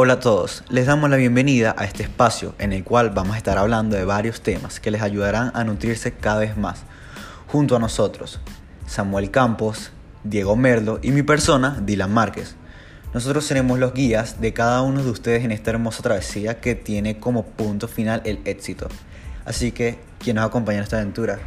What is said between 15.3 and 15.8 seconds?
en esta